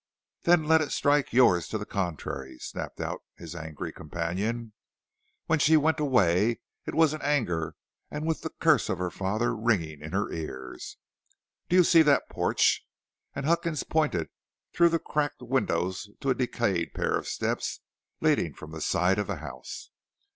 "Then 0.45 0.63
let 0.63 0.81
it 0.81 0.91
strike 0.91 1.31
yours 1.31 1.67
to 1.67 1.77
the 1.77 1.85
contrary," 1.85 2.57
snapped 2.57 2.99
out 2.99 3.21
his 3.35 3.55
angry 3.55 3.93
companion. 3.93 4.73
"When 5.45 5.59
she 5.59 5.77
went 5.77 5.99
away 5.99 6.61
it 6.87 6.95
was 6.95 7.13
in 7.13 7.21
anger 7.21 7.75
and 8.09 8.25
with 8.25 8.41
the 8.41 8.49
curse 8.49 8.89
of 8.89 8.97
her 8.97 9.11
father 9.11 9.55
ringing 9.55 10.01
in 10.01 10.11
her 10.13 10.31
ears. 10.31 10.97
Do 11.69 11.75
you 11.75 11.83
see 11.83 12.01
that 12.01 12.29
porch?" 12.29 12.83
And 13.35 13.45
Huckins 13.45 13.83
pointed 13.83 14.29
through 14.73 14.89
the 14.89 14.97
cracked 14.97 15.43
windows 15.43 16.09
to 16.21 16.31
a 16.31 16.33
decayed 16.33 16.95
pair 16.95 17.15
of 17.15 17.27
steps 17.27 17.81
leading 18.21 18.55
from 18.55 18.71
the 18.71 18.81
side 18.81 19.19
of 19.19 19.27
the 19.27 19.35
house. 19.35 19.91